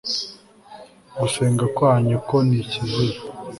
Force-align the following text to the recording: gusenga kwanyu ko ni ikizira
gusenga 1.19 1.65
kwanyu 1.75 2.15
ko 2.27 2.35
ni 2.47 2.55
ikizira 2.63 3.19